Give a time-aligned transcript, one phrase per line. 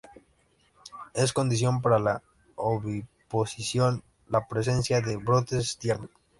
[1.13, 2.23] Es condición para la
[2.55, 6.09] oviposición la presencia de brotes tiernos.